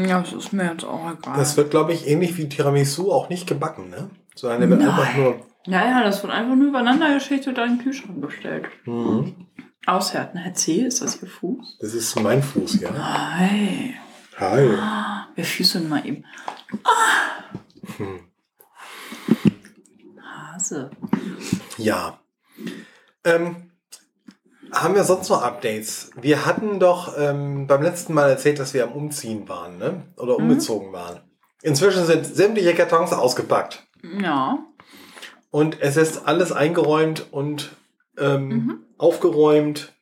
[0.08, 1.38] Ja, es ist mir jetzt auch egal.
[1.38, 4.10] Das wird, glaube ich, ähnlich wie Tiramisu auch nicht gebacken, ne?
[4.34, 4.90] Sondern der wird Nein.
[4.90, 5.46] einfach nur.
[5.68, 8.68] naja, das wird einfach nur übereinander geschichtet und in den Kühlschrank gestellt.
[8.86, 9.48] Mhm.
[9.86, 11.78] Aushärten, Herr C., ist das Ihr Fuß?
[11.80, 12.92] Das ist mein Fuß, ja.
[13.38, 13.96] Hey.
[14.38, 14.68] Hi.
[14.80, 16.26] Ah, wir füßen mal eben.
[17.98, 18.20] Hm.
[20.22, 20.90] Hase.
[21.78, 22.20] Ja.
[23.24, 23.72] Ähm,
[24.72, 26.12] haben wir sonst noch Updates?
[26.20, 30.04] Wir hatten doch ähm, beim letzten Mal erzählt, dass wir am Umziehen waren, ne?
[30.18, 30.44] Oder Mhm.
[30.50, 31.22] umgezogen waren.
[31.62, 33.84] Inzwischen sind sämtliche Kartons ausgepackt.
[34.20, 34.60] Ja.
[35.52, 37.72] Und es ist alles eingeräumt und
[38.18, 38.85] ähm, Mhm.
[38.98, 39.94] Aufgeräumt.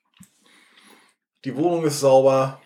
[1.46, 2.62] Die Wohnung ist sauber.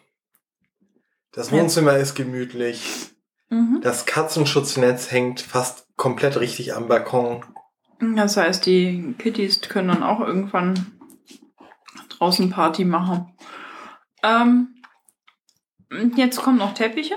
[1.32, 1.52] Das.
[1.52, 3.12] Wohnzimmer ist gemütlich.
[3.50, 3.80] Mhm.
[3.82, 7.46] Das Katzenschutznetz hängt fast komplett richtig am Balkon.
[8.00, 11.00] Das heißt, die Kitties können dann auch irgendwann
[12.10, 13.34] draußen Party machen.
[14.24, 14.76] Ähm,
[16.16, 17.16] jetzt kommen noch Teppiche.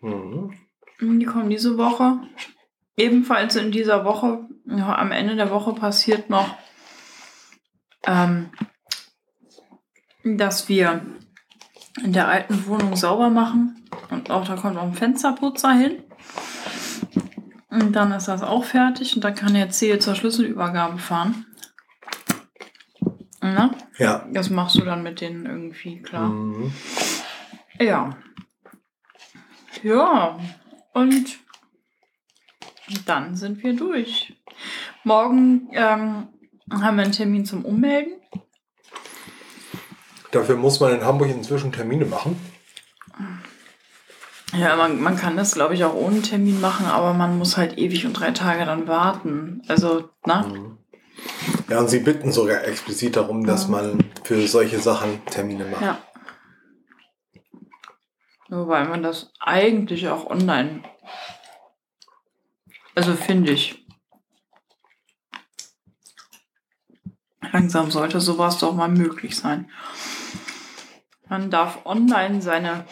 [0.00, 0.54] Mhm.
[1.00, 2.20] Die kommen diese Woche.
[2.96, 6.56] Ebenfalls in dieser Woche, ja, am Ende der Woche passiert noch,
[8.06, 8.50] ähm,
[10.24, 11.04] dass wir
[12.02, 13.88] in der alten Wohnung sauber machen.
[14.10, 16.02] Und auch da kommt noch ein Fensterputzer hin.
[17.68, 21.46] Und dann ist das auch fertig und dann kann jetzt hier zur Schlüsselübergabe fahren.
[23.40, 24.26] Na, Ja.
[24.30, 26.28] das machst du dann mit denen irgendwie klar.
[26.28, 26.72] Mhm.
[27.80, 28.16] Ja.
[29.82, 30.38] Ja.
[30.92, 31.38] Und
[33.06, 34.34] dann sind wir durch.
[35.02, 36.28] Morgen ähm,
[36.80, 38.14] haben wir einen Termin zum Ummelden.
[40.30, 42.40] Dafür muss man in Hamburg inzwischen Termine machen.
[44.54, 47.78] Ja, man, man kann das, glaube ich, auch ohne Termin machen, aber man muss halt
[47.78, 49.62] ewig und drei Tage dann warten.
[49.68, 50.42] Also, na?
[50.42, 50.78] Mhm.
[51.68, 55.82] Ja, und sie bitten sogar explizit darum, dass man für solche Sachen Termine macht.
[55.82, 55.98] Ja.
[58.48, 60.82] Nur weil man das eigentlich auch online.
[62.94, 63.81] Also finde ich.
[67.52, 69.70] Langsam sollte sowas doch mal möglich sein.
[71.28, 72.84] Man darf online seine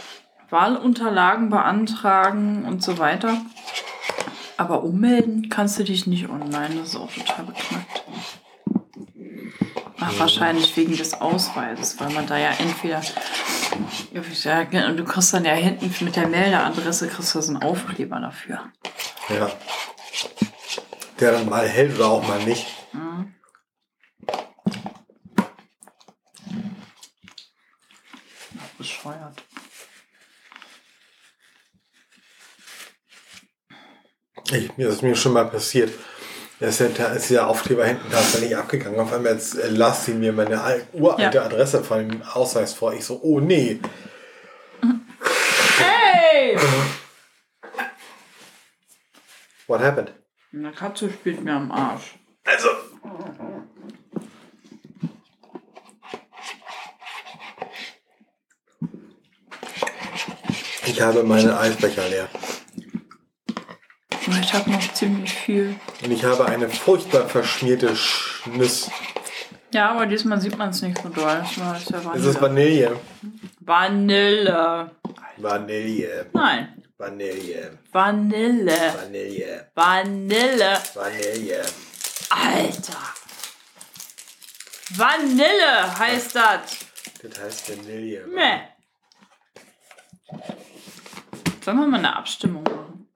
[0.50, 3.40] Wahlunterlagen beantragen und so weiter.
[4.56, 6.76] Aber ummelden kannst du dich nicht online.
[6.76, 8.04] Das ist auch total beknackt.
[10.00, 13.02] Ach, wahrscheinlich wegen des Ausweises, weil man da ja entweder.
[14.12, 18.18] Ja, und du kriegst dann ja hinten mit der Meldeadresse kriegst du so einen Aufkleber
[18.18, 18.60] dafür.
[19.28, 19.50] Ja.
[21.20, 22.66] Der dann mal hält oder auch mal nicht.
[22.92, 23.34] Mhm.
[28.58, 29.44] Ach, bescheuert.
[34.52, 35.92] Ich, mir das ist mir schon mal passiert.
[36.58, 38.98] Da ist, der, da ist der Aufkleber hinten tatsächlich abgegangen.
[39.00, 41.44] Auf einmal jetzt, äh, las sie mir meine al- uralte Ja.
[41.44, 42.92] Adresse von dem Ausweis vor.
[42.92, 43.80] Ich so, oh nee.
[45.78, 46.58] Hey!
[49.66, 50.12] What happened?
[50.52, 52.16] Eine Katze spielt mir am Arsch.
[52.44, 52.68] Also.
[60.86, 62.28] Ich habe meine Eisbecher leer.
[64.40, 65.74] Ich habe noch ziemlich viel.
[66.04, 68.90] Und ich habe eine furchtbar verschmierte Schniss.
[69.72, 71.24] Ja, aber diesmal sieht man es nicht so doll.
[71.24, 72.98] Das ist ja Es ist Vanille.
[73.60, 74.90] Vanille.
[75.36, 76.26] Vanille.
[76.26, 76.26] Vanille.
[76.32, 76.82] Nein.
[76.98, 77.78] Vanille.
[77.92, 78.94] Vanille.
[78.94, 79.70] Vanille.
[79.74, 80.78] Vanille.
[80.94, 81.62] Vanille.
[82.30, 83.14] Alter.
[84.90, 86.60] Vanille heißt das.
[87.22, 88.26] Das heißt Vanille.
[88.34, 88.60] Nee.
[91.64, 93.08] Sollen wir mal eine Abstimmung machen?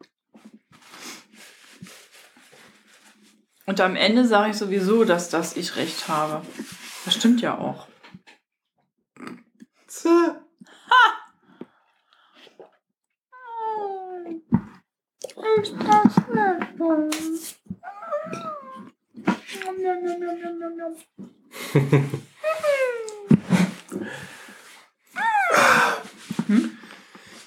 [3.67, 6.45] Und am Ende sage ich sowieso, dass das ich recht habe.
[7.05, 7.87] Das stimmt ja auch.
[9.87, 10.09] Zäh.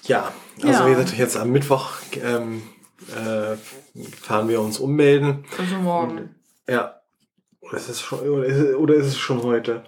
[0.04, 0.86] Ja, also Ja.
[0.86, 1.90] wie gesagt, jetzt am Mittwoch
[2.22, 2.62] ähm,
[3.14, 3.56] äh,
[4.20, 5.44] fahren wir uns ummelden.
[5.58, 6.34] Also morgen.
[6.68, 7.00] Ja.
[7.60, 9.84] Oder ist es schon, oder ist es, oder ist es schon heute?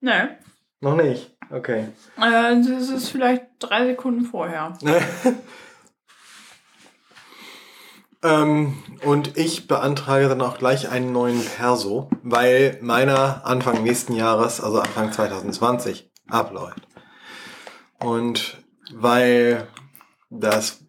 [0.00, 0.38] Ne.
[0.80, 1.36] Noch nicht.
[1.50, 1.88] Okay.
[2.16, 4.72] Äh, das ist vielleicht drei Sekunden vorher.
[8.22, 14.60] ähm, und ich beantrage dann auch gleich einen neuen Perso, weil meiner Anfang nächsten Jahres,
[14.60, 16.86] also Anfang 2020, abläuft.
[17.98, 18.58] Und
[18.92, 19.66] weil
[20.30, 20.80] das,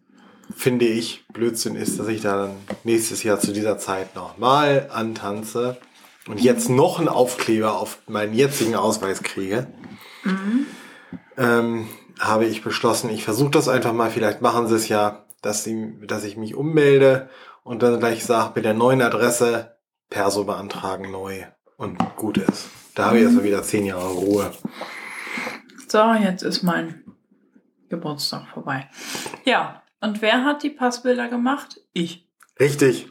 [0.56, 5.76] finde ich, Blödsinn ist, dass ich dann nächstes Jahr zu dieser Zeit nochmal antanze
[6.26, 9.66] und jetzt noch einen Aufkleber auf meinen jetzigen Ausweis kriege,
[11.36, 11.88] ähm,
[12.20, 15.98] habe ich beschlossen, ich versuche das einfach mal, vielleicht machen sie es ja, dass, sie,
[16.06, 17.28] dass ich mich ummelde
[17.64, 19.76] und dann gleich sage, mit der neuen Adresse
[20.10, 21.44] Perso beantragen neu
[21.76, 22.68] und gut ist.
[22.94, 24.52] Da habe ich erstmal wieder zehn Jahre Ruhe.
[25.88, 27.02] So, jetzt ist mein
[27.88, 28.88] Geburtstag vorbei.
[29.44, 31.80] Ja, und wer hat die Passbilder gemacht?
[31.92, 32.28] Ich.
[32.60, 33.08] Richtig.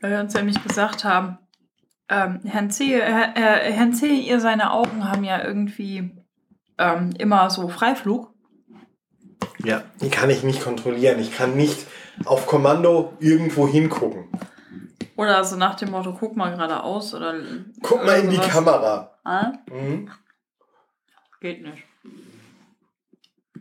[0.00, 1.38] Weil wir uns nämlich gesagt haben,
[2.08, 6.10] ähm, Herrn C., äh, Herrn C., ihr seine Augen haben ja irgendwie
[6.78, 8.32] ähm, immer so Freiflug.
[9.62, 11.18] Ja, die kann ich nicht kontrollieren.
[11.20, 11.86] Ich kann nicht
[12.26, 14.28] auf Kommando irgendwo hingucken.
[15.16, 17.34] Oder so nach dem Motto, guck mal geradeaus oder.
[17.82, 18.36] Guck mal in die.
[18.38, 19.16] Kamera.
[19.24, 20.10] Ah, Mhm.
[21.40, 21.84] geht nicht.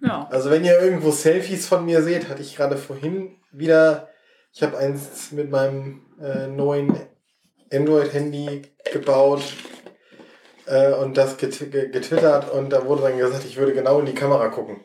[0.03, 0.27] Ja.
[0.29, 4.09] Also wenn ihr irgendwo Selfies von mir seht, hatte ich gerade vorhin wieder,
[4.51, 6.95] ich habe eins mit meinem äh, neuen
[7.71, 9.41] Android-Handy gebaut
[10.65, 14.05] äh, und das get ge- getwittert und da wurde dann gesagt, ich würde genau in
[14.05, 14.81] die Kamera gucken.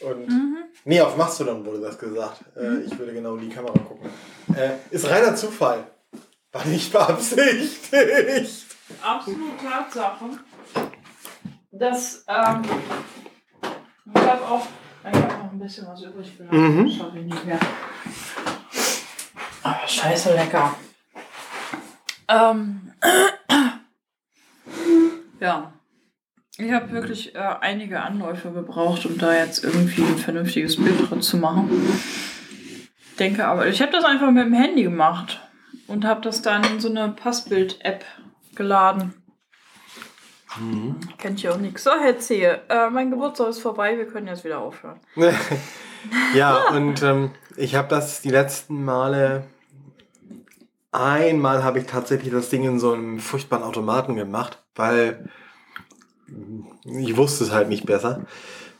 [0.00, 0.56] Und Mhm.
[0.84, 2.40] nee, auf Mastodon wurde das gesagt.
[2.56, 4.10] Äh, ich würde genau in die Kamera gucken.
[4.56, 5.86] Äh, ist reiner Zufall.
[6.52, 8.66] War nicht beabsichtigt.
[9.00, 10.24] Absolut Tatsache.
[11.70, 12.62] dass ähm,
[14.14, 14.66] ich habe auch,
[15.02, 16.78] ich habe noch ein bisschen was übrig gelassen.
[16.78, 16.86] Mhm.
[16.86, 17.60] Das schaffe ich nicht mehr.
[19.62, 20.74] Aber scheiße lecker.
[22.28, 22.92] Ähm,
[25.40, 25.72] ja.
[26.58, 31.22] Ich habe wirklich äh, einige Anläufe gebraucht, um da jetzt irgendwie ein vernünftiges Bild drin
[31.22, 31.70] zu machen.
[33.18, 35.40] Denke aber, ich habe das einfach mit dem Handy gemacht
[35.86, 38.04] und habe das dann in so eine Passbild-App
[38.54, 39.14] geladen.
[41.18, 41.84] Kennt ihr auch nichts.
[41.84, 44.98] So, Herr Zehe, äh, mein Geburtstag ist vorbei, wir können jetzt wieder aufhören.
[46.34, 49.44] ja, und ähm, ich habe das die letzten Male.
[50.92, 55.28] Einmal habe ich tatsächlich das Ding in so einem furchtbaren Automaten gemacht, weil
[56.84, 58.26] ich wusste es halt nicht besser.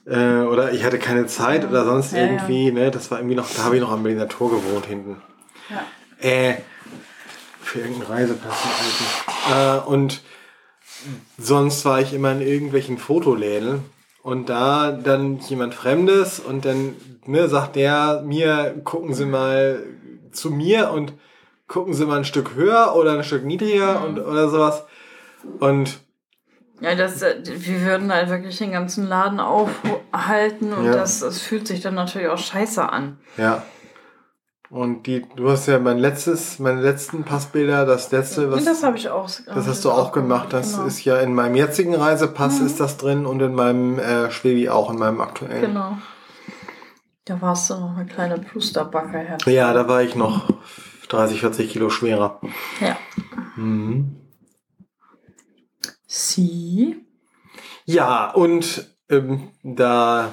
[0.07, 2.25] Äh, oder ich hatte keine Zeit oder sonst Ja, ja.
[2.25, 2.91] irgendwie, ne?
[2.91, 5.23] Das war irgendwie noch, da habe ich noch am Berliner Tor gewohnt hinten.
[5.69, 6.29] Ja.
[6.29, 6.57] Äh,
[7.63, 8.57] für irgendeinen Reisepass.
[9.55, 10.23] Äh, und
[11.39, 13.83] sonst war ich immer in irgendwelchen Fotoläden
[14.23, 16.95] und da dann jemand Fremdes und dann
[17.27, 19.83] ne, sagt der mir, gucken Sie mal
[20.33, 21.13] zu mir und
[21.69, 24.85] gucken Sie mal ein Stück höher oder ein Stück niedriger und oder sowas.
[25.61, 26.01] Und
[26.81, 30.93] Ja, das, äh, wir würden halt wirklich den ganzen Laden aufhalten und Ja.
[30.93, 33.19] das, das fühlt sich dann natürlich auch scheiße an.
[33.37, 33.63] ja.
[34.71, 38.65] Und die, du hast ja mein letztes, meine letzten Passbilder, das letzte, was.
[38.65, 39.29] das habe ich auch.
[39.47, 40.53] Das hast du auch gemacht.
[40.53, 40.87] Das genau.
[40.87, 44.91] ist ja in meinem jetzigen Reisepass ist das drin und in meinem äh, Schwebi auch,
[44.91, 45.61] in meinem aktuellen.
[45.61, 45.99] Genau.
[47.25, 49.39] Da warst du noch eine kleine Plusterbacke, Herr.
[49.47, 50.49] Ja, da war ich noch
[51.09, 52.41] 30, 40 Kilo schwerer.
[52.81, 52.97] Ja.
[53.57, 54.21] Mhm.
[56.07, 57.05] Sie?
[57.87, 60.33] Ja, und ähm, da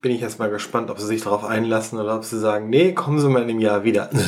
[0.00, 3.18] bin ich erstmal gespannt, ob sie sich darauf einlassen oder ob sie sagen, nee, kommen
[3.18, 4.10] Sie mal in einem Jahr wieder.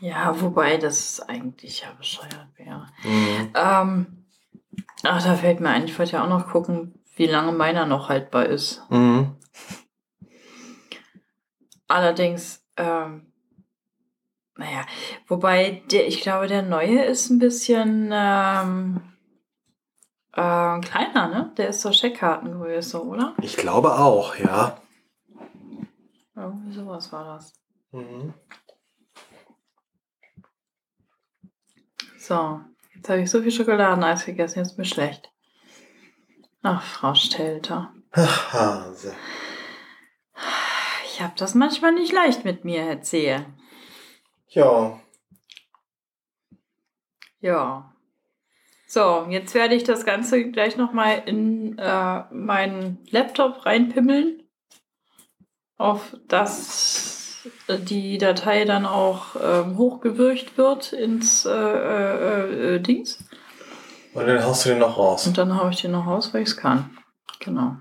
[0.00, 2.86] Ja, wobei das eigentlich ja bescheuert wäre.
[3.02, 3.50] Mhm.
[3.52, 4.06] Ähm,
[5.02, 8.08] ach, da fällt mir ein, ich wollte ja auch noch gucken, wie lange meiner noch
[8.08, 8.80] haltbar ist.
[8.90, 9.34] Mhm.
[11.88, 13.32] Allerdings, ähm,
[14.54, 14.86] naja,
[15.26, 19.00] wobei der, ich glaube, der neue ist ein bisschen, ähm,
[20.38, 21.52] Äh, kleiner, ne?
[21.56, 23.34] Der ist so Scheckkartengröße, oder?
[23.42, 24.80] Ich glaube auch, ja.
[26.36, 27.54] Irgendwie sowas war das.
[27.90, 28.32] Mhm.
[32.16, 32.60] So,
[32.94, 35.32] jetzt habe ich so viel Schokoladeneis gegessen, jetzt ist mir schlecht.
[36.62, 37.92] Ach, Frau Stelter.
[38.12, 39.16] Ach, Hase.
[41.04, 43.44] Ich habe das manchmal nicht leicht mit mir, erzählen.
[44.46, 45.00] Ja,
[47.40, 47.92] Ja.
[48.90, 54.42] So, jetzt werde ich das Ganze gleich nochmal in äh, meinen Laptop reinpimmeln.
[55.76, 63.22] Auf dass äh, die Datei dann auch ähm, hochgewürgt wird ins äh, äh, äh, Dings.
[64.14, 65.26] und dann haust du den noch raus.
[65.26, 66.96] Und dann haue ich den noch raus, weil ich es kann.
[67.40, 67.76] Genau.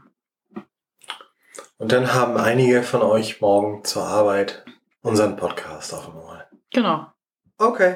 [1.78, 4.66] Und dann haben einige von euch morgen zur Arbeit
[5.02, 6.44] unseren Podcast auf dem Ohr.
[6.72, 7.08] Genau.
[7.58, 7.96] Okay.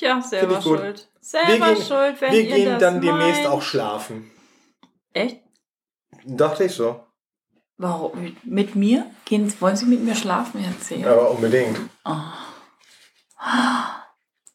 [0.00, 1.08] Ja, selber schuld.
[1.20, 3.52] Selber gehen- schuld, wenn Wir ihr gehen das dann demnächst meint.
[3.52, 4.30] auch schlafen.
[5.12, 5.40] Echt?
[6.24, 7.04] Dachte ich so.
[7.76, 8.36] Warum?
[8.44, 9.10] Mit mir?
[9.24, 11.06] Gehen, wollen Sie mit mir schlafen erzählen?
[11.06, 11.78] Aber unbedingt.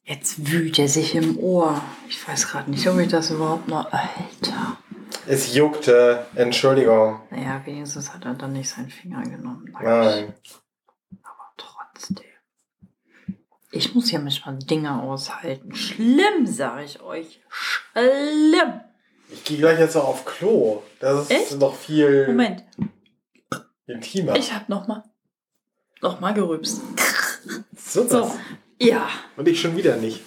[0.03, 1.81] Jetzt wühlt er sich im Ohr.
[2.09, 3.91] Ich weiß gerade nicht, ob ich das überhaupt noch.
[3.91, 4.77] Alter.
[5.25, 6.25] Es juckte.
[6.35, 7.21] Entschuldigung.
[7.29, 9.73] Naja, wenigstens hat er dann nicht seinen Finger genommen.
[9.81, 10.33] Nein.
[11.23, 12.25] Aber trotzdem.
[13.75, 15.73] Ich muss ja manchmal Dinge aushalten.
[15.75, 17.41] Schlimm, sag ich euch.
[17.49, 18.81] Schlimm.
[19.29, 20.83] Ich gehe gleich jetzt noch auf Klo.
[20.99, 21.59] Das ist Echt?
[21.59, 22.63] noch viel Moment,
[23.87, 24.35] intimer.
[24.35, 25.03] ich hab noch mal,
[26.01, 26.81] noch mal gerübst.
[27.75, 28.07] so.
[28.07, 28.31] So,
[28.79, 29.09] ja.
[29.37, 30.21] Und ich schon wieder nicht.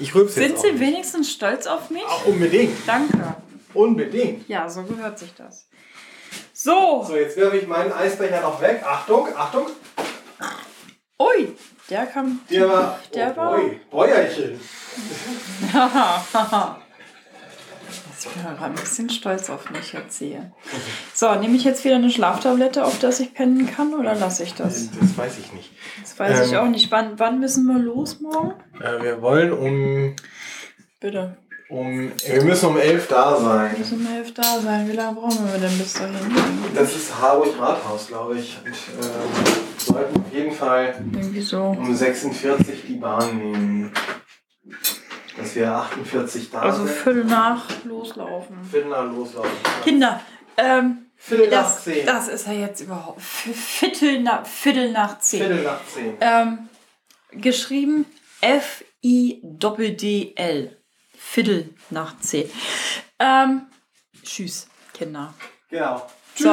[0.00, 2.02] Ich rülpse Sind jetzt Sie wenigstens stolz auf mich?
[2.08, 2.76] Ah, unbedingt.
[2.86, 3.36] Danke.
[3.74, 4.48] Unbedingt.
[4.48, 5.68] Ja, so gehört sich das.
[6.54, 8.82] So, So, jetzt werfe ich meinen Eisbecher noch weg.
[8.86, 9.66] Achtung, Achtung.
[11.20, 11.52] ui,
[11.90, 12.40] der kam.
[12.50, 12.98] Der war.
[13.14, 14.60] Der oh, war- Boy, Bäuerchen.
[18.26, 20.50] Ich bin gerade ein bisschen stolz auf mich jetzt hier.
[21.12, 24.54] So, nehme ich jetzt wieder eine Schlaftablette, auf das ich pennen kann, oder lasse ich
[24.54, 24.88] das?
[24.98, 25.70] Das weiß ich nicht.
[26.00, 26.58] Das weiß ich Ähm.
[26.60, 26.90] auch nicht.
[26.90, 28.54] Wann, wann müssen wir los morgen?
[28.80, 30.16] Äh, wir wollen um,
[31.00, 31.36] Bitte.
[31.68, 32.12] Um.
[32.26, 33.74] Wir müssen um elf da Wir sein.
[33.78, 34.88] müssen um elf da sein.
[34.88, 36.14] Wie lange brauchen wir denn bis dahin?
[36.74, 38.56] Das ist Harburg Rathaus, glaube ich.
[38.64, 38.76] Und äh,
[39.78, 40.94] sollten auf jeden Fall
[41.40, 41.62] so.
[41.62, 43.92] um 46 die Bahn nehmen.
[45.36, 46.96] Dass wir 48 da Also sind.
[46.96, 48.62] Viertel nach loslaufen.
[48.70, 49.50] Viertel nach loslaufen.
[49.82, 50.20] Kinder,
[50.56, 52.06] ähm, Viertel nach das, zehn.
[52.06, 53.18] das ist ja jetzt überhaupt
[54.22, 55.40] nach, Viertel nach zehn.
[55.40, 56.14] Viertel nach zehn.
[56.20, 56.68] Ähm,
[57.32, 58.06] geschrieben
[59.44, 60.76] F-I-D-D-L.
[61.24, 62.48] Viertel nach zehn.
[63.18, 63.66] Ähm,
[64.22, 65.34] tschüss, Kinder.
[65.68, 66.06] Genau.
[66.36, 66.48] So,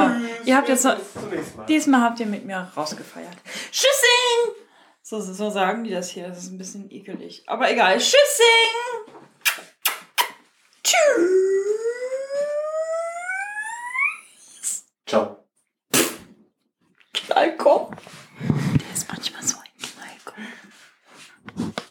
[0.46, 0.98] ihr habt jetzt noch-
[1.58, 1.66] Mal.
[1.68, 3.36] Diesmal habt ihr mit mir rausgefeiert.
[3.72, 4.56] Tschüssing!
[5.04, 6.28] So, so sagen die das hier.
[6.30, 7.44] Das ist ein bisschen ekelig.
[7.48, 7.98] Aber egal.
[7.98, 8.16] Tschüssing!
[14.42, 14.86] Tschüss!
[15.06, 15.44] Ciao.
[17.14, 17.96] Knallkopf.
[18.40, 19.42] Der ist manchmal